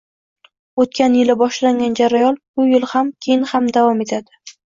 O'tgan 0.83 1.17
yili 1.17 1.35
boshlangan 1.41 1.99
jarayon 2.01 2.39
bu 2.61 2.67
yil 2.71 2.89
ham, 2.95 3.13
keyin 3.27 3.47
ham 3.55 3.71
davom 3.79 4.05
etadi 4.09 4.43